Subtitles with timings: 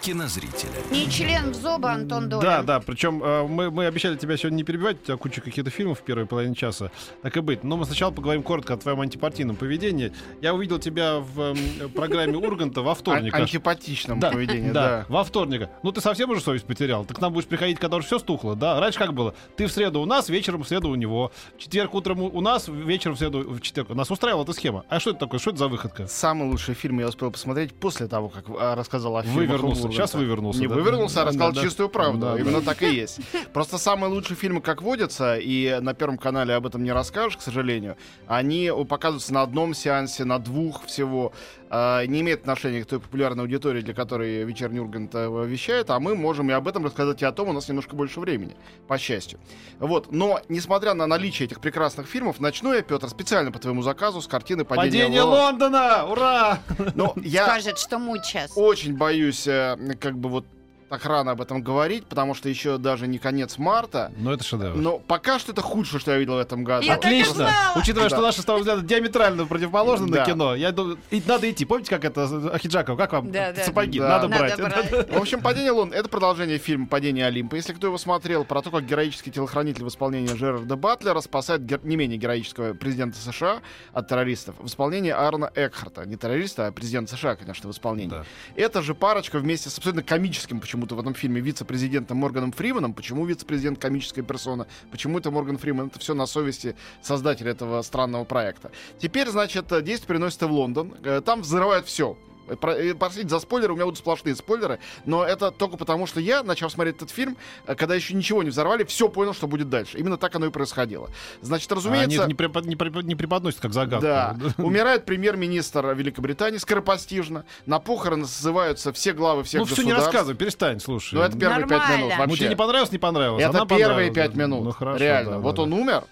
[0.00, 0.70] кинозрителя.
[0.90, 2.44] Не член ВЗОБа Антон Долин.
[2.44, 5.70] Да, да, причем э, мы, мы обещали тебя сегодня не перебивать, у тебя куча каких-то
[5.70, 6.90] фильмов в первой половине часа,
[7.22, 7.64] так и быть.
[7.64, 10.12] Но мы сначала поговорим коротко о твоем антипартийном поведении.
[10.40, 13.34] Я увидел тебя в э, программе Урганта во вторник.
[13.34, 15.06] Ан- Антипатичном Да, поведении, да, да.
[15.08, 15.68] во вторник.
[15.82, 17.04] Ну ты совсем уже совесть потерял.
[17.04, 18.78] Ты к нам будешь приходить, когда уже все стухло, да?
[18.80, 19.34] Раньше как было?
[19.56, 21.32] Ты в среду у нас, вечером в среду у него.
[21.56, 23.88] В четверг утром у нас, вечером в среду в четверг.
[23.90, 24.84] Нас устраивала эта схема.
[24.88, 25.40] А что это такое?
[25.40, 26.06] Что это за выходка?
[26.06, 29.87] Самый лучший фильм я успел посмотреть после того, как а, рассказал о фильмах Вывернулся.
[29.88, 30.06] Урганта.
[30.08, 30.74] Сейчас вывернулся, Не да?
[30.74, 31.62] вывернулся, а Да, рассказал да.
[31.62, 32.18] чистую правду.
[32.18, 32.40] Да, да.
[32.40, 33.18] Именно так и есть.
[33.52, 37.40] Просто самые лучшие фильмы, как водятся, и на Первом канале об этом не расскажешь, к
[37.42, 37.96] сожалению,
[38.26, 41.32] они показываются на одном сеансе, на двух всего.
[41.70, 46.00] А, Не имеет отношения к той популярной аудитории, для которой вечерний Ургант э, вещает, а
[46.00, 48.98] мы можем и об этом рассказать и о том, у нас немножко больше времени, по
[48.98, 49.38] счастью.
[49.78, 50.12] Вот.
[50.12, 54.26] Но, несмотря на наличие этих прекрасных фильмов, начну я, Петр, специально по твоему заказу с
[54.26, 55.48] картины «Падение, Падение Лондона».
[55.48, 56.06] Лондона!
[56.06, 56.58] Ура!
[56.94, 58.52] Но я Скажет, что мой час.
[58.54, 60.44] очень боюсь, э, как бы вот
[60.88, 64.10] так рано об этом говорить, потому что еще даже не конец марта.
[64.16, 64.76] Ну это шедевр.
[64.76, 66.86] Но пока что это худшее, что я видел в этом году.
[66.86, 67.34] Я так и Отлично.
[67.34, 67.78] знала.
[67.78, 68.16] Учитывая, Да.
[68.16, 70.20] что наши с тобой взгляды диаметрально противоположны Да.
[70.20, 71.64] на кино, я думаю, и надо идти.
[71.64, 72.96] Помните, как это Ахиджаков?
[72.96, 73.98] Как вам Да, сапоги?
[73.98, 74.08] Да.
[74.08, 74.90] Надо, Надо брать.
[74.90, 75.10] брать.
[75.12, 77.56] В общем, «Падение Лун»— это продолжение фильма «Падение Олимпа».
[77.56, 81.80] Если кто его смотрел, про то, как героический телохранитель в исполнении Джерарда Батлера спасает гер-
[81.86, 83.60] не менее героического президента США
[83.92, 86.06] от террористов в исполнении Аарона Экхарта.
[86.06, 88.10] Не террориста, а президента США, конечно, в исполнении.
[88.10, 88.24] Да.
[88.56, 92.92] Эта же парочка вместе с абсолютно комическим почему-то в этом фильме вице-президентом Морганом Фриманом.
[92.94, 94.68] Почему вице-президент комическая персона?
[94.92, 95.88] Почему это Морган Фриман?
[95.88, 98.70] Это все на совести создателя этого странного проекта.
[98.98, 100.94] Теперь, значит, действие переносится в Лондон.
[101.02, 102.16] Э, Там взрывают все.
[102.56, 106.72] Простите за спойлеры, у меня будут сплошные спойлеры, но это только потому, что я, начав
[106.72, 107.36] смотреть этот фильм,
[107.66, 109.98] э, когда еще ничего не взорвали, все понял, что будет дальше.
[109.98, 111.10] Именно так оно и происходило.
[111.42, 112.26] Значит, А Они разумеется...
[112.26, 114.06] не, препод- не препод- не преподносят как загадку.
[114.08, 114.36] Да.
[114.58, 117.44] Умирает премьер-министр Великобритании скоропостижно.
[117.66, 120.12] На похороны созываются все главы всех Ну все не государств.
[120.12, 121.14] рассказывай, перестань, слушай.
[121.14, 121.96] Ну, это первые пять Нормально.
[121.96, 122.38] минут Ну, Ну, вообще.
[122.38, 123.44] тебе не понравилось, не понравилось.
[123.44, 124.64] Это первые пять минут.
[124.64, 125.30] Ну, хорошо, Реально.
[125.32, 125.76] да, вот да, он да.
[125.76, 126.04] умер.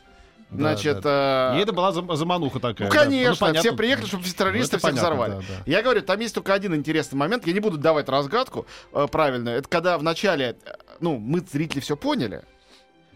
[0.48, 1.52] Да, Значит, да.
[1.54, 2.86] э, И это была зам- замануха такая.
[2.88, 3.00] ну, да.
[3.02, 3.60] конечно, понятно.
[3.68, 5.32] все приехали, чтобы террористы Ну, всех понятно, взорвали.
[5.32, 5.62] да, да.
[5.70, 7.46] Я говорю, там есть только один интересный момент.
[7.48, 9.58] Я не буду давать разгадку э, правильную.
[9.58, 10.70] Это когда вначале, э,
[11.00, 12.42] ну, мы, зрители, все поняли.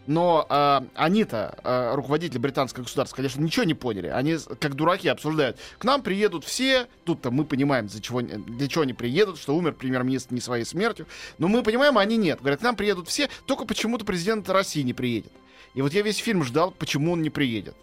[0.07, 4.07] Но э, они-то, э, руководители британского государства, конечно, ничего не поняли.
[4.07, 5.57] Они как дураки обсуждают.
[5.77, 6.87] К нам приедут все.
[7.05, 10.65] Тут-то мы понимаем, за чего, они- для чего они приедут, что умер премьер-министр не своей
[10.65, 11.05] смертью.
[11.37, 12.39] Но мы понимаем, а они нет.
[12.39, 15.31] Говорят, к нам приедут все, только почему-то президент России не приедет.
[15.73, 17.75] И вот я весь фильм ждал, почему он не приедет.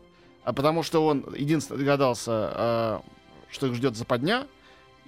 [0.45, 3.01] А потому что он единственное догадался, э,
[3.51, 4.47] что их ждет западня,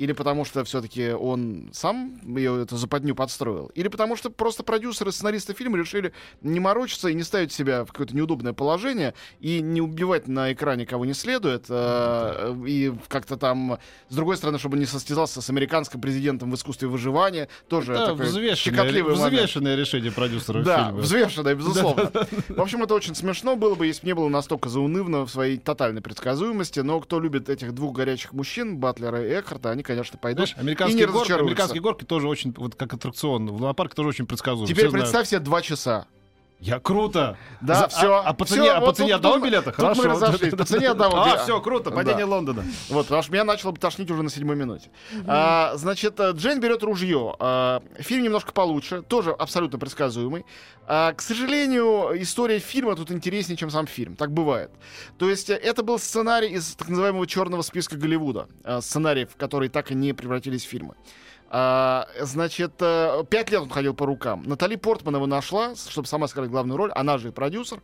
[0.01, 5.13] или потому что все-таки он сам ее эту западню подстроил, или потому что просто продюсеры,
[5.13, 9.83] сценаристы фильма решили не морочиться и не ставить себя в какое-то неудобное положение и не
[9.83, 13.79] убивать на экране кого не следует, э, и как-то там,
[14.09, 18.25] с другой стороны, чтобы не состязался с американским президентом в искусстве выживания, тоже Это такой
[18.25, 21.01] взвешенное, взвешенное решение продюсеров Да, фильма.
[21.03, 22.11] взвешенное, безусловно.
[22.49, 25.59] В общем, это очень смешно было бы, если бы не было настолько заунывно в своей
[25.59, 26.81] тотальной предсказуемости.
[26.81, 30.61] Но кто любит этих двух горячих мужчин, Батлера и Экхарта, они, конечно, пойдут Знаешь, и
[30.61, 34.69] не американские, горки, американские горки тоже очень, вот как аттракцион, в лунопарке тоже очень предсказуемы.
[34.69, 35.07] Теперь Все знают.
[35.07, 36.07] представь себе два часа.
[36.61, 37.39] Я круто.
[37.63, 38.13] Да, За- все.
[38.17, 39.71] А, а по цене, а по цене одного билета?
[39.71, 40.03] Тут Хорошо.
[40.03, 40.55] мы разошлись.
[40.55, 41.89] По цене одного А, все, круто.
[41.89, 41.97] Да.
[41.97, 42.65] Падение Лондона.
[42.91, 44.91] Вот, потому что меня начало тошнить уже на седьмой минуте.
[45.27, 47.35] А, значит, э, Джейн берет ружье.
[47.39, 50.45] А, фильм немножко получше, тоже абсолютно предсказуемый.
[50.87, 54.15] А, к сожалению, история фильма тут интереснее, чем сам фильм.
[54.17, 54.71] Так бывает.
[55.19, 58.49] То есть э, это был сценарий из так называемого черного списка Голливуда.
[58.65, 60.95] э, сценариев, которые так и не превратились в фильмы.
[61.53, 64.45] А, значит, э, пять лет он ходил по рукам.
[64.45, 66.93] Натали Портман его нашла, чтобы сама сыграть главную роль.
[66.93, 67.83] Она же и продюсер.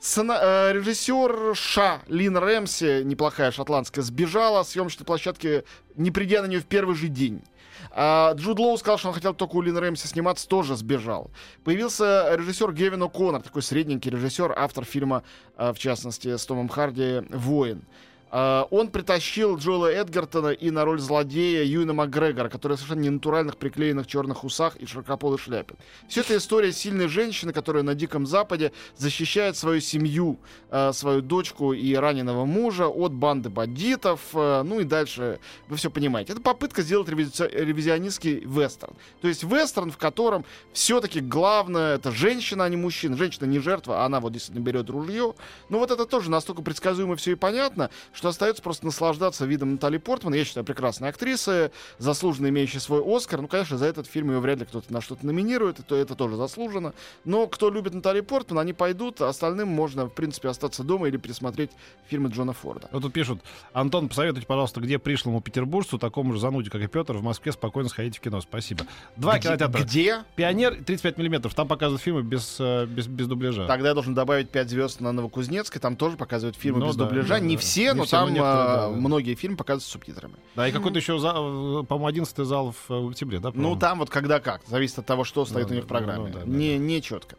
[0.00, 5.64] Сцена- э, режиссер Ша Лин Рэмси, неплохая шотландская, сбежала с съемочной площадки,
[5.94, 7.42] не придя на нее в первый же день.
[7.90, 11.30] А Джуд Лоу сказал, что он хотел только у Лин Рэмси сниматься, тоже сбежал.
[11.64, 15.22] Появился режиссер Гевин О'Коннор, такой средненький режиссер, автор фильма,
[15.56, 17.84] э, в частности, с Томом Харди «Воин».
[18.30, 24.06] А, Он притащил Джоэла Эдгартона и на роль злодея Юина Макгрегора, который совершенно ненатуральных приклеенных
[24.06, 25.74] черных усах и широкополой шляпе.
[26.08, 30.38] Все это история сильной женщины, которая на Диком Западе защищает свою семью,
[30.70, 34.20] э, свою дочку и раненого мужа от банды бандитов.
[34.34, 35.38] э, Ну и дальше
[35.68, 36.32] вы все понимаете.
[36.32, 38.94] Это попытка сделать ревизи- ревизионистский вестерн.
[39.20, 43.16] То есть вестерн, в котором все-таки главное это женщина, а не мужчина.
[43.16, 45.34] Женщина не жертва, а она вот действительно берет ружье.
[45.68, 49.98] Ну вот это тоже настолько предсказуемо все и понятно, что остается просто наслаждаться видом Натали
[49.98, 50.32] Портман.
[50.34, 53.42] Я считаю, прекрасная актриса, заслуженно имеющая свой Оскар.
[53.42, 56.36] Ну, конечно, за этот фильм ее вряд ли кто-то на что-то номинирует, это, это тоже
[56.36, 56.94] заслуженно.
[57.24, 61.18] Но кто любит Натали Портман, они пойдут, а остальным можно, в принципе, остаться дома или
[61.18, 61.70] пересмотреть
[62.08, 62.88] фильмы Джона Форда.
[62.90, 63.40] Вот тут пишут,
[63.74, 67.90] Антон, посоветуйте, пожалуйста, где пришлому петербуржцу, такому же зануде, как и Петр, в Москве спокойно
[67.90, 68.40] сходите в кино.
[68.40, 68.86] Спасибо.
[69.16, 69.82] Два где, кинотеатра.
[69.82, 70.24] Где?
[70.36, 71.54] Пионер 35 миллиметров.
[71.54, 73.66] Там показывают фильмы без, э, без, без дубляжа.
[73.66, 75.80] Тогда я должен добавить 5 звезд на Новокузнецкой.
[75.80, 77.28] Там тоже показывают фильмы Ну без да, дубляжа.
[77.28, 77.60] да, не да.
[77.60, 80.34] все, Не но там некоторые, а, да, многие фильмы показывают с субтитрами.
[80.54, 83.52] Да, и какой-то еще, э, по-моему, 11 зал в, в октябре, да?
[83.54, 84.62] Ну, там вот когда как.
[84.66, 86.32] Зависит от того, что стоит Ну у них в ну программе.
[86.46, 87.36] не, не четко.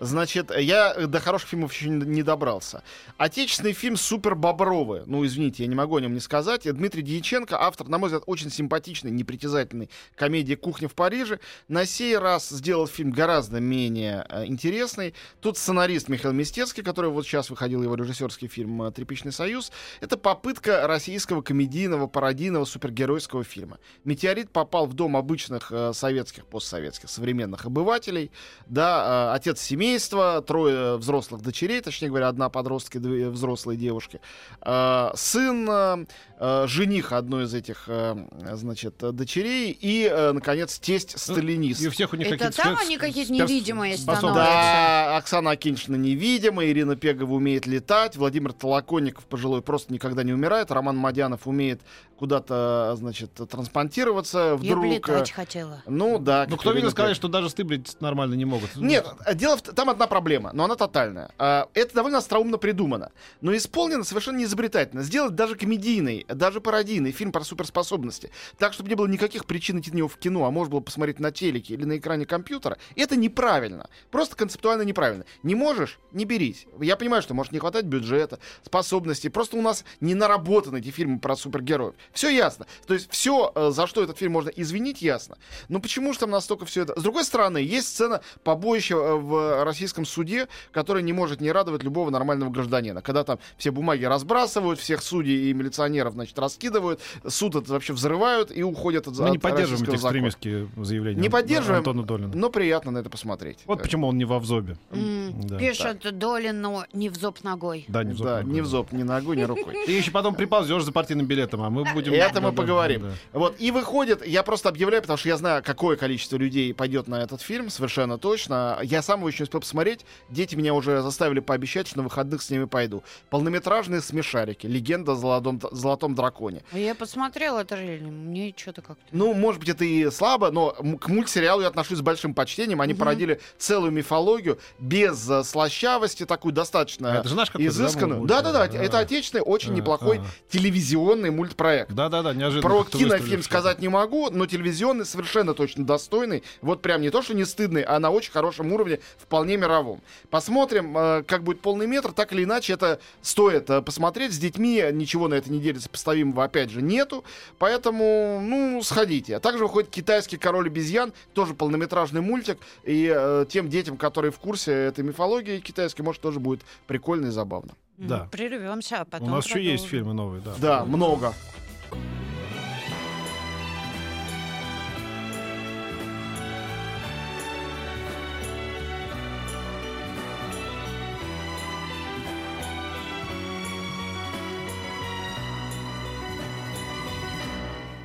[0.00, 2.82] Значит, я до хороших фильмов еще не добрался.
[3.18, 5.02] Отечественный фильм «Супер Бобровы».
[5.04, 6.64] Ну, извините, я не могу о нем не сказать.
[6.64, 11.38] И Дмитрий Дьяченко, автор, на мой взгляд, очень симпатичной, непритязательной комедии «Кухня в Париже».
[11.68, 15.14] На сей раз сделал фильм гораздо менее э, интересный.
[15.42, 19.70] Тут сценарист Михаил Мистецкий, который вот сейчас выходил его режиссерский фильм э, «Тряпичный союз».
[20.00, 23.78] Это попытка российского комедийного, пародийного, супергеройского фильма.
[24.04, 28.30] Метеорит попал в дом обычных э, советских, постсоветских, современных обывателей.
[28.66, 34.20] Да, э, отец семейства, трое взрослых дочерей, точнее говоря, одна подростка и две взрослые девушки.
[34.62, 36.06] Э, сын, э,
[36.38, 38.16] э, жених одной из этих, э,
[38.54, 41.80] значит, дочерей и, э, наконец, тесть сталинист.
[41.82, 44.34] И у всех у них Это какие-то там спец- они какие-то невидимые становятся.
[44.34, 50.70] Да, Оксана Акиньшина невидима, Ирина Пегова умеет летать, Владимир Толоконников, пожилой, просто никогда не умирает,
[50.70, 51.82] Роман Мадянов умеет
[52.18, 54.84] куда-то, значит, транспонтироваться Я вдруг.
[54.84, 55.82] э, летать хотела.
[55.86, 56.46] Ну да.
[56.48, 58.76] Ну, кто видел, сказали, что даже стыбрить нормально не могут.
[58.76, 59.62] Нет, дело в...
[59.62, 61.30] там одна проблема, но она тотальная.
[61.38, 65.02] А, Это довольно остроумно придумано, но исполнено совершенно неизобретательно.
[65.02, 69.90] Сделать даже комедийный, даже пародийный фильм про суперспособности, так, чтобы не было никаких причин идти
[69.90, 73.16] на него в кино, а можно было посмотреть на телеке или на экране компьютера, это
[73.16, 73.88] неправильно.
[74.10, 75.24] Просто концептуально неправильно.
[75.42, 76.66] Не можешь, не берись.
[76.80, 79.30] Я понимаю, что может не хватать бюджета, способностей.
[79.30, 81.94] Просто у нас не наработаны эти фильмы про супергероев.
[82.12, 82.66] Все ясно.
[82.86, 85.36] То есть все, за что этот фильм можно извинить, ясно.
[85.68, 86.98] Но почему же там настолько все это...
[86.98, 91.82] С другой стороны, есть сцена побоища э, в российском суде, которая не может не радовать
[91.82, 93.02] любого нормального гражданина.
[93.02, 98.50] Когда там все бумаги разбрасывают, всех судей и милиционеров, значит, раскидывают, суд это вообще взрывают
[98.54, 100.08] и уходят от Мы не поддерживаем эти закона.
[100.08, 102.32] экстремистские заявления Не поддерживаем, Антона Долина.
[102.34, 103.58] но приятно на это посмотреть.
[103.66, 104.76] Вот Э, почему он не во взобе.
[104.90, 105.58] М, Да.
[105.58, 107.84] Пишет Долину не в зоб ногой.
[107.88, 108.26] Да, не в зоб.
[108.26, 108.52] Да, ногой.
[108.54, 109.74] ни в зоб, ни ногой, ни рукой.
[109.86, 112.12] Ты еще потом приползешь за партийным билетом, а мы будем...
[112.12, 113.12] Это мы поговорим.
[113.32, 117.22] Вот, и выходит, я просто объявляю, потому что я знаю, какое количество людей пойдет на
[117.22, 118.78] этот фильм, совершенно точно.
[118.82, 120.04] Я сам его еще не успел посмотреть.
[120.28, 123.02] Дети меня уже заставили пообещать, что на выходных с ними пойду.
[123.30, 124.66] Полнометражные смешарики.
[124.66, 126.62] Легенда о золотом, золотом драконе.
[126.72, 129.02] Я посмотрела трейлер, мне что-то как-то...
[129.12, 132.80] Ну, может быть, это и слабо, но к мультсериалу я отношусь с большим почтением.
[132.80, 138.26] Они породили целую мифологию без э, слащавости, такую достаточно А это же наш изысканную.
[138.26, 138.66] Да-да-да, А.
[138.66, 140.24] это отечественный, очень А, неплохой а.
[140.48, 141.92] телевизионный мультпроект.
[141.92, 142.68] Да-да-да, неожиданно.
[142.68, 146.42] Про кинофильм сказать не могу, но телевизионный совершенно точно достойный.
[146.62, 150.00] Вот прям не то, что не стыдный, а на очень хорошем уровне, вполне мировом.
[150.30, 152.12] Посмотрим, э, как будет полный метр.
[152.12, 154.32] Так или иначе, это стоит э, посмотреть.
[154.32, 157.24] С детьми ничего на этой неделе сопоставимого, опять же, нету.
[157.58, 159.36] Поэтому, ну, сходите.
[159.36, 162.58] А также выходит «Китайский король обезьян», тоже полнометражный мультик.
[162.84, 167.30] И э, тем детям, которые в курсе этой мифологии китайской, может, тоже будет прикольно и
[167.30, 167.72] забавно.
[168.00, 168.28] Да.
[168.30, 170.54] Прервемся, а потом У нас еще есть фильмы новые, да.
[170.58, 171.34] Да, много.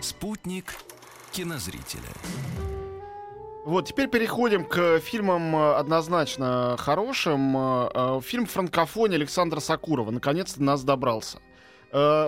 [0.02, 0.76] Спутник
[1.32, 2.02] кинозрителя.
[3.66, 7.58] Вот, теперь переходим к фильмам э, однозначно хорошим.
[7.58, 11.40] Э, э, Фильм «Франкофония» Александра Сакурова наконец-то нас добрался.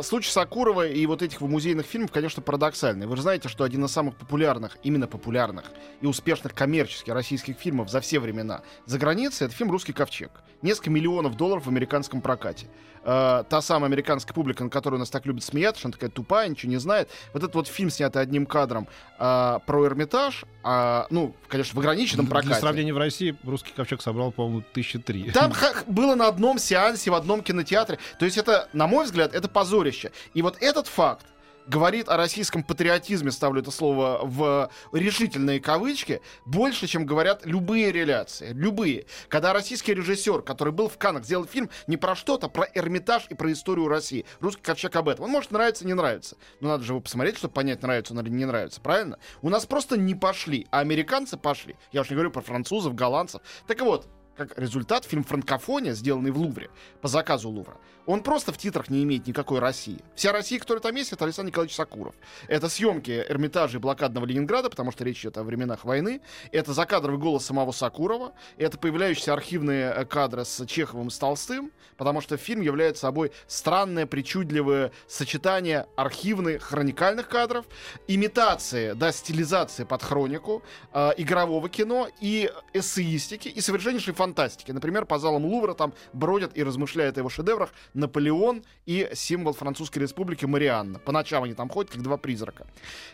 [0.01, 3.05] Случай Сакурова и вот этих музейных фильмов, конечно, парадоксальный.
[3.05, 5.65] Вы же знаете, что один из самых популярных, именно популярных
[5.99, 10.31] и успешных коммерческих российских фильмов за все времена за границей— это фильм «Русский ковчег».
[10.61, 12.67] Несколько миллионов долларов в американском прокате.
[13.07, 16.49] Э, Та самая американская публика, на которую нас так любят смеяться, что она такая тупая,
[16.49, 17.09] ничего не знает.
[17.33, 18.87] Вот этот вот фильм, снятый одним кадром
[19.17, 22.59] э, про Эрмитаж, а, ну, конечно, в ограниченном Для прокате.
[22.59, 25.31] сравнения в России русский ковчег собрал, по-моему, тысячи три.
[25.31, 25.53] Там
[25.87, 27.97] было на одном сеансе, в одном кинотеатре.
[28.19, 30.11] То есть это, на мой взгляд, это позорище.
[30.33, 31.25] И вот этот факт
[31.67, 38.51] говорит о российском патриотизме, ставлю это слово в решительные кавычки, больше, чем говорят любые реляции.
[38.53, 39.05] Любые.
[39.27, 43.27] Когда российский режиссер, который был в Каннах, сделал фильм не про что-то, а про Эрмитаж
[43.29, 44.25] и про историю России.
[44.39, 45.25] Русский ковчег об этом.
[45.25, 46.37] Он может нравиться, не нравится.
[46.61, 48.79] Но надо же его посмотреть, чтобы понять, нравится он или не нравится.
[48.81, 49.19] Правильно?
[49.41, 51.75] У нас просто не пошли, а американцы пошли.
[51.91, 53.41] Я уж не говорю про французов, голландцев.
[53.67, 56.69] Так вот, как результат, фильм «Франкофония», сделанный в Лувре,
[57.01, 57.77] по заказу Лувра,
[58.07, 59.99] он просто в титрах не имеет никакой России.
[60.15, 62.15] Вся Россия, которая там есть, это Александр Николаевич Сакуров.
[62.47, 66.21] Это съемки Эрмитажа и блокадного Ленинграда, потому что речь идет о временах войны.
[66.53, 68.31] Это закадровый голос самого Сакурова.
[68.57, 73.33] Это появляющиеся архивные э, кадры с Чеховым и с Толстым, потому что фильм является собой
[73.45, 77.65] странное, причудливое сочетание архивных, хроникальных кадров,
[78.07, 80.63] имитации, да, стилизации под хронику,
[80.93, 84.26] э, игрового кино и эссеистики, и совершеннейшей фантастики.
[84.73, 89.99] Например, по залам Лувра там бродят и размышляют о его шедеврах Наполеон и символ Французской
[89.99, 90.99] Республики Марианна.
[90.99, 92.67] По ночам они там ходят, как два призрака.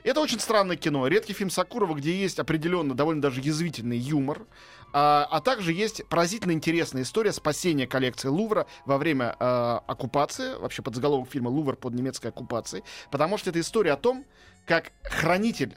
[0.03, 1.07] Это очень странное кино.
[1.07, 4.45] Редкий фильм Сакурова, где есть определенно довольно даже язвительный юмор.
[4.95, 10.83] А, а также есть поразительно интересная история спасения коллекции Лувра во время э, оккупации, вообще
[10.83, 14.23] под заголовок фильма «Лувр под немецкой оккупацией», потому что это история о том,
[14.65, 15.75] как хранитель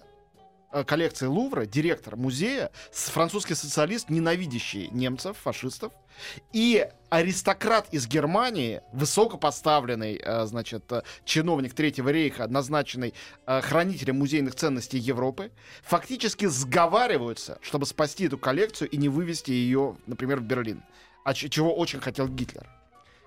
[0.85, 5.93] коллекции Лувра, директор музея, французский социалист, ненавидящий немцев, фашистов,
[6.53, 13.15] и аристократ из Германии, высокопоставленный, э, значит, э, чиновник Третьего рейха, назначенный
[13.47, 15.51] э, хранителем музейных ценностей Европы,
[15.83, 20.83] фактически сговариваются, чтобы спасти эту коллекцию и не вывести ее, например, в Берлин,
[21.25, 22.67] а чего очень хотел Гитлер.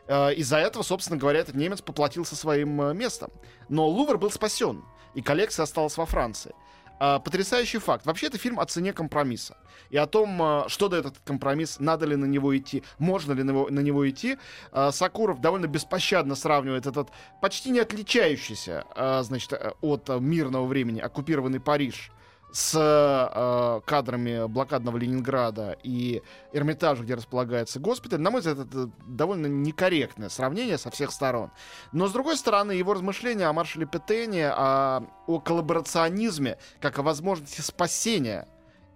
[0.07, 3.31] Э, Из-за этого, собственно говоря, этот немец поплатился своим э, местом.
[3.69, 6.53] Но Лувр был спасен, и коллекция осталась во Франции.
[6.99, 8.05] А, Потрясающий факт.
[8.05, 9.57] Вообще, это фильм о цене компромисса.
[9.89, 13.43] И о том, а, что дает этот компромисс, надо ли на него идти, можно ли
[13.43, 14.37] на него, на него идти.
[14.71, 17.09] А, Сакуров довольно беспощадно сравнивает этот
[17.41, 18.85] почти не отличающийся
[19.23, 22.11] значит, э, от мирного времени оккупированный Париж
[22.51, 29.47] с э, кадрами блокадного Ленинграда и Эрмитажа, где располагается госпиталь, на мой взгляд, это довольно
[29.47, 31.51] некорректное сравнение со всех сторон.
[31.91, 37.61] Но, с другой стороны, его размышления о маршале Петене, о, о коллаборационизме, как о возможности
[37.61, 38.47] спасения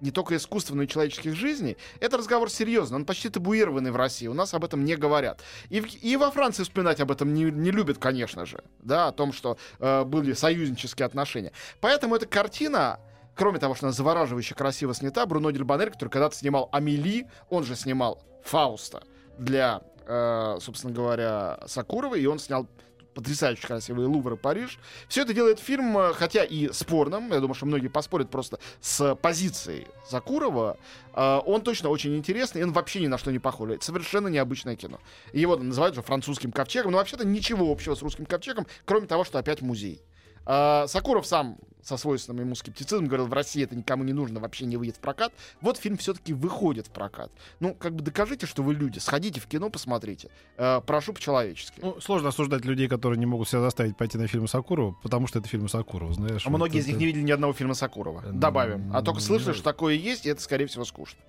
[0.02, 4.28] не только искусства, но и человеческих жизней, это разговор серьезный, он почти табуированный в России,
[4.28, 5.42] у нас об этом не говорят.
[5.70, 9.12] И, в- и во Франции вспоминать об этом не, не любят, конечно же, да, о
[9.14, 11.54] том, что э, были союзнические отношения.
[11.80, 13.00] Поэтому эта картина,
[13.36, 17.76] кроме того, что она завораживающе красиво снята, Бруно Дельбанер, который когда-то снимал Амели, он же
[17.76, 19.04] снимал Фауста
[19.38, 22.68] для, э, собственно говоря, Сакурова, и он снял
[23.14, 24.80] потрясающе красивые Лувр и Париж.
[25.08, 29.16] Все это делает фильм, э, хотя и спорным, я думаю, что многие поспорят просто с
[29.16, 30.78] позицией Закурова,
[31.14, 33.70] э, он точно очень интересный, и он вообще ни на что не похож.
[33.70, 35.00] Это совершенно необычное кино.
[35.32, 39.40] Его называют же французским ковчегом, но вообще-то ничего общего с русским ковчегом, кроме того, что
[39.40, 40.02] опять музей.
[40.46, 44.66] А, Сакуров сам со свойственным ему скептицизмом говорил, в России это никому не нужно, вообще
[44.66, 45.34] не выйдет в прокат.
[45.62, 47.32] Вот фильм все-таки выходит в прокат.
[47.60, 49.00] Ну, как бы докажите, что вы люди.
[49.00, 50.30] Сходите в кино, посмотрите.
[50.58, 51.80] Э, прошу по-человечески.
[51.82, 55.40] Ну, сложно осуждать людей, которые не могут себя заставить пойти на фильмы Сакурова, потому что
[55.40, 56.46] это фильмы Сакурова, знаешь.
[56.46, 58.22] А вот многие из них не видели ни одного фильма Сакурова.
[58.32, 58.96] Добавим.
[58.96, 61.20] А только слышали, ну, что такое есть, и это, скорее всего, скучно.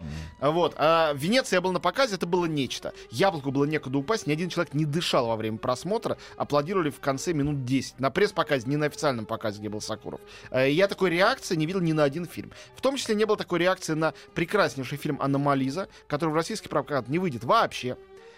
[0.41, 0.75] А Вот.
[0.77, 2.93] А в Венеции я был на показе, это было нечто.
[3.11, 7.33] Яблоку было некуда упасть, ни один человек не дышал во время просмотра, аплодировали в конце
[7.33, 7.99] минут 10.
[7.99, 10.21] На пресс-показе, не на официальном показе, где был Сакуров.
[10.51, 12.53] Э, Я такой реакции не видел ни на один фильм.
[12.75, 17.09] В том числе не было такой реакции на прекраснейший фильм «Аномализа», который в российский прокат
[17.09, 17.97] не выйдет вообще.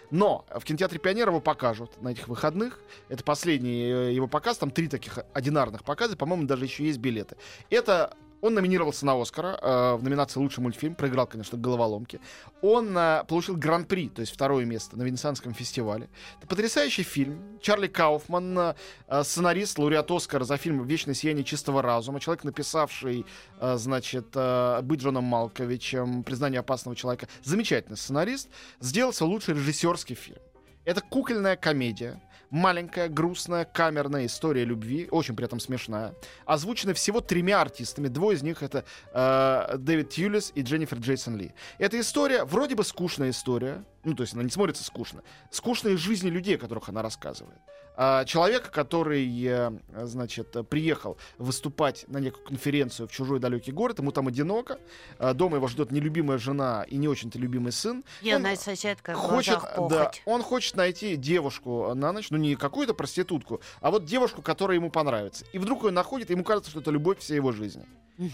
[0.09, 2.79] Но в кинотеатре «Пионер» его покажут на этих выходных.
[3.09, 4.57] Это последний э, его показ.
[4.57, 6.15] Там три таких одинарных показа.
[6.15, 7.35] По-моему, даже еще есть билеты.
[7.69, 10.95] Это он номинировался на Оскара э, в номинации «Лучший мультфильм».
[10.95, 12.19] Проиграл, конечно, «Головоломки».
[12.61, 16.09] Он э, получил гран-при, то есть второе место на Венецианском фестивале.
[16.37, 17.59] Это потрясающий фильм.
[17.61, 22.19] Чарли Кауфман, э, сценарист, лауреат Оскара за фильм «Вечное сияние чистого разума».
[22.19, 23.25] Человек, написавший,
[23.59, 27.27] э, значит, э, «Быть Джоном Малковичем», «Признание опасного человека».
[27.43, 28.49] Замечательный сценарист.
[28.79, 30.39] Сделал свой лучший режиссерский фильм.
[30.85, 32.21] Это кукольная комедия.
[32.49, 36.13] Маленькая, грустная, камерная история любви, очень при этом смешная.
[36.45, 38.07] Озвучена всего тремя артистами.
[38.07, 41.53] Двое из них это э, Дэвид Тьюлис и Дженнифер Джейсон Ли.
[41.77, 45.23] Эта история, вроде бы скучная история, ну, то есть она не смотрится скучно.
[45.51, 47.59] Скучные жизни людей, о которых она рассказывает.
[47.99, 49.71] А, человека, который, э,
[50.03, 54.77] значит, э, приехал выступать на некую конференцию в чужой далекий город, ему там одиноко,
[55.17, 58.03] э, дома его ждет нелюбимая жена и не очень-то любимый сын.
[58.21, 63.61] Юная соседка в Хочет, да, он хочет найти девушку на ночь, ну не какую-то проститутку,
[63.81, 65.43] а вот девушку, которая ему понравится.
[65.51, 67.87] И вдруг ее находит, и ему кажется, что это любовь всей его жизни.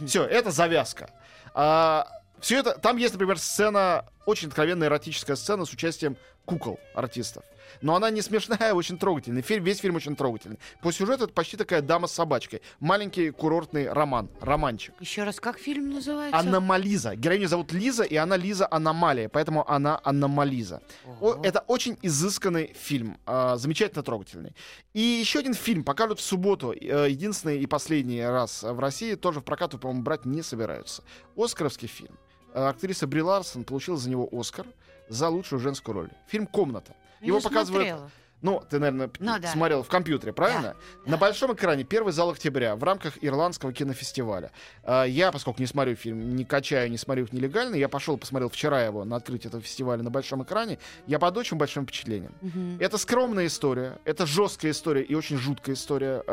[0.06, 1.10] Все, это завязка.
[1.54, 7.44] все это, там есть, например, сцена, очень откровенная эротическая сцена с участием кукол артистов.
[7.82, 9.42] Но она не смешная, а очень трогательная.
[9.42, 10.60] Фильм, весь фильм очень трогательный.
[10.82, 12.62] По сюжету это почти такая дама с собачкой.
[12.80, 14.94] Маленький курортный роман, романчик.
[15.00, 16.38] Еще раз, как фильм называется?
[16.38, 17.16] Аномализа.
[17.16, 20.82] Героиню зовут Лиза, и она Лиза Аномалия, поэтому она Аномализа.
[21.06, 21.42] О, Ого.
[21.44, 24.56] это очень изысканный фильм, а, замечательно трогательный.
[24.94, 29.40] И еще один фильм покажут в субботу, э, единственный и последний раз в России, тоже
[29.40, 31.04] в прокат, по-моему, брать не собираются.
[31.36, 32.18] Оскаровский фильм.
[32.54, 34.68] Э, Актриса Бри Ларсон получила за него Оскар
[35.10, 36.10] за лучшую женскую роль.
[36.28, 36.96] Фильм «Комната».
[37.22, 38.12] Я Его не показывают смотрела.
[38.42, 39.48] ну, ты, наверное, Ну да.
[39.48, 40.76] смотрел в компьютере, правильно?
[41.06, 44.52] Да, На большом экране первый зал октября в рамках Ирландского кинофестиваля.
[44.84, 48.50] А, Я, поскольку не смотрю фильм, не качаю, не смотрю их нелегально, я пошел, посмотрел
[48.50, 50.80] вчера его на открытии этого фестиваля на большом экране.
[51.08, 52.34] Я под очень большим впечатлением.
[52.42, 52.78] Мгм.
[52.82, 56.24] Это скромная история, это жесткая история и очень жуткая история.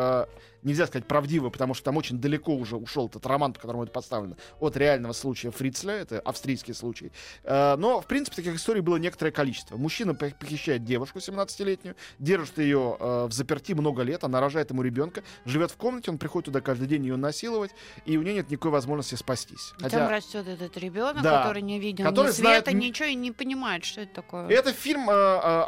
[0.63, 3.93] Нельзя сказать правдивая, потому что там очень далеко уже ушел этот роман, по которому это
[3.93, 7.13] поставлено, от реального случая Фрицля, это австрийский случай.
[7.45, 9.77] А, Но, в принципе, таких историй было некоторое количество.
[9.77, 14.83] Мужчина пох- похищает девушку 17-летнюю, держит ее э, в заперти много лет, она рожает ему
[14.83, 17.71] ребенка, живет в комнате, он приходит туда каждый день ее насиловать,
[18.05, 19.73] и у нее нет никакой возможности спастись.
[19.81, 21.39] И Там растет этот ребенок, Да.
[21.43, 24.49] который не видел Который ни света, знает ничего и не понимает, что это такое.
[24.49, 25.17] Это фильм э, э,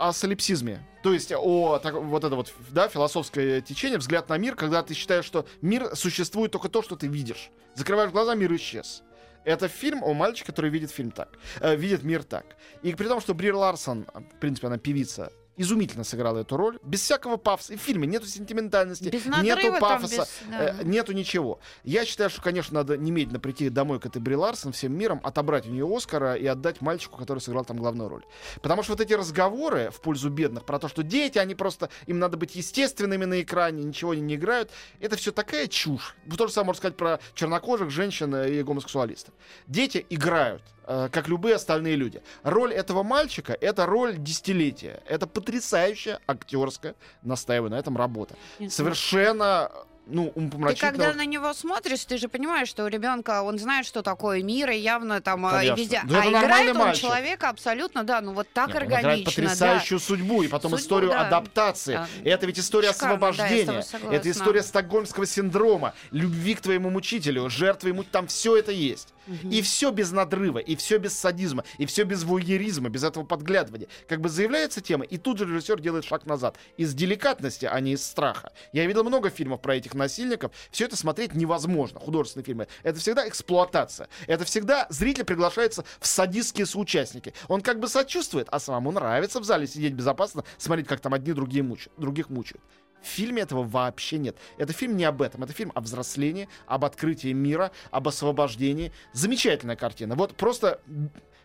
[0.00, 0.80] о солипсизме.
[1.02, 4.94] То есть о так, вот это вот да, философское течение, взгляд на мир, когда ты
[4.94, 7.50] считаешь, что мир существует только то, что ты видишь.
[7.75, 9.02] Закрываешь глаза, мир исчез.
[9.44, 12.56] Это фильм о мальчике, который видит фильм так, э, видит мир так.
[12.82, 17.00] И при том, что Бри Ларсон, в принципе, она певица, изумительно сыграла эту роль, без
[17.02, 17.75] всякого пафоса.
[17.75, 20.76] И в фильме нету сентиментальности, Без нету пафоса, без- да.
[20.80, 21.61] э, нету ничего.
[21.85, 25.66] Я считаю, что, конечно, надо немедленно прийти домой к этой Бри Ларсон всем миром, отобрать
[25.66, 28.25] у нее Оскара и отдать мальчику, который сыграл там главную роль.
[28.62, 32.18] Потому что вот эти разговоры в пользу бедных про то, что дети, они просто, им
[32.18, 36.16] надо быть естественными на экране, ничего они не играют, это все такая чушь.
[36.37, 39.35] То же самое можно сказать про чернокожих, женщин э, и гомосексуалистов.
[39.66, 42.22] Дети играют э, как любые остальные люди.
[42.42, 45.02] Роль этого мальчика— это роль десятилетия.
[45.06, 48.36] Это потрясающая актерская, настаиваю на этом, работа.
[48.58, 49.70] Нет, Совершенно,
[50.06, 54.02] ну, Ты когда на него смотришь, ты же понимаешь, что у ребенка он знает, что
[54.02, 55.80] такое мир, и явно там и Конечно.
[55.80, 56.02] везде.
[56.04, 57.02] Да а играет он мальчик.
[57.02, 59.30] человека абсолютно, да, ну вот так Нет, он играет органично.
[59.42, 61.26] потрясающую судьбу, и потом Судьбу, историю да.
[61.26, 61.94] адаптации.
[61.94, 62.08] Да.
[62.24, 63.82] И это ведь история Шикарно, да, освобождения.
[63.82, 64.16] согласна.
[64.16, 69.14] это история стокгольмского синдрома, любви к твоему мучителю, жертвы ему, там все это есть.
[69.26, 73.88] И все без надрыва, и все без садизма, и все без вуйеризма, без этого подглядывания.
[74.08, 76.56] Как бы заявляется тема, и тут же режиссер делает шаг назад.
[76.76, 78.52] Из деликатности, а не из страха.
[78.72, 80.52] Я видел много фильмов про этих насильников.
[80.70, 82.00] Все это смотреть невозможно.
[82.00, 82.68] Художественные фильмы.
[82.82, 84.08] Это всегда эксплуатация.
[84.26, 87.35] Это всегда зритель приглашается в садистские соучастники.
[87.48, 91.32] Он как бы сочувствует, а самому нравится в зале сидеть безопасно, смотреть, как там одни
[91.32, 92.62] другие мучают, других мучают.
[93.02, 94.36] В фильме этого вообще нет.
[94.58, 95.42] Это фильм не об этом.
[95.42, 98.92] Это фильм о взрослении, об открытии мира, об освобождении.
[99.12, 100.14] Замечательная картина.
[100.14, 100.80] Вот просто...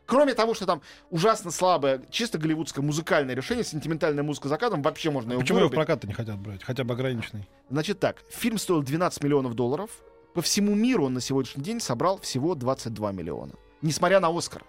[0.05, 5.11] Кроме того, что там ужасно слабое, чисто голливудское музыкальное решение, сентиментальная музыка за кадром, вообще
[5.11, 6.63] можно его Почему его в прокат не хотят брать?
[6.63, 7.45] Хотя бы ограниченный.
[7.69, 9.89] Значит так, фильм стоил 12 миллионов долларов.
[10.33, 13.55] По всему миру он на сегодняшний день собрал всего 22 миллиона.
[13.81, 14.63] Несмотря на Оскар.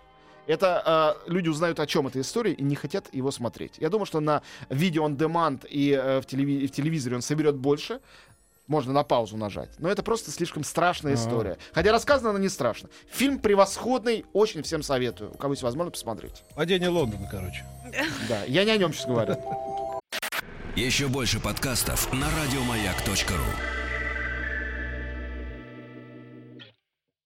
[0.49, 3.75] Это э, люди узнают, о чем эта история, и не хотят его смотреть.
[3.79, 7.55] Я думаю, что на видео on demand и э, в, телеви- в телевизоре он соберет
[7.55, 8.01] больше.
[8.67, 9.71] Можно на паузу нажать.
[9.79, 11.23] Но это просто слишком страшная Ага.
[11.23, 11.59] история.
[11.73, 12.89] Хотя рассказана она не страшно.
[13.11, 15.31] Фильм превосходный, очень всем советую.
[15.33, 16.43] У кого есть возможность посмотреть.
[16.55, 17.65] Падение Лондона, короче.
[18.29, 19.37] Да, я не о нем сейчас говорю.
[20.77, 23.78] Еще больше подкастов на радиомаяк.ру.